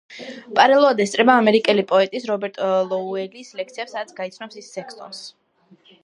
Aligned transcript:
პარალელურად 0.59 1.01
ესწრება 1.03 1.33
ამერიკელი 1.41 1.83
პოეტის, 1.91 2.25
რობერტ 2.31 2.57
ლოუელის 2.93 3.51
ლექციებს, 3.59 3.93
სადაც 3.97 4.15
გაიცნობს 4.21 4.59
ან 4.63 4.65
სექსტონს. 4.69 5.21